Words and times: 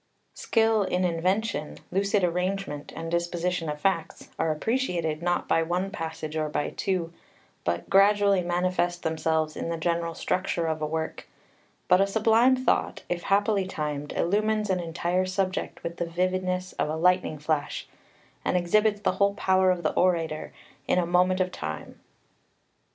Skill 0.33 0.81
in 0.81 1.05
invention, 1.05 1.77
lucid 1.91 2.23
arrangement 2.23 2.91
and 2.95 3.11
disposition 3.11 3.69
of 3.69 3.79
facts, 3.79 4.29
are 4.39 4.51
appreciated 4.51 5.21
not 5.21 5.47
by 5.47 5.61
one 5.61 5.91
passage, 5.91 6.35
or 6.35 6.49
by 6.49 6.71
two, 6.71 7.13
but 7.63 7.87
gradually 7.87 8.41
manifest 8.41 9.03
themselves 9.03 9.55
in 9.55 9.69
the 9.69 9.77
general 9.77 10.15
structure 10.15 10.65
of 10.65 10.81
a 10.81 10.87
work; 10.87 11.27
but 11.87 12.01
a 12.01 12.07
sublime 12.07 12.55
thought, 12.55 13.03
if 13.09 13.21
happily 13.21 13.67
timed, 13.67 14.11
illumines 14.13 14.71
an 14.71 14.79
entire 14.79 15.27
subject 15.27 15.83
with 15.83 15.97
the 15.97 16.05
vividness 16.09 16.73
of 16.79 16.89
a 16.89 16.95
lightning 16.95 17.37
flash, 17.37 17.87
and 18.43 18.57
exhibits 18.57 19.01
the 19.01 19.11
whole 19.11 19.35
power 19.35 19.69
of 19.69 19.83
the 19.83 19.93
orator 19.93 20.51
in 20.87 20.97
a 20.97 21.05
moment 21.05 21.39
of 21.39 21.51
time. 21.51 21.99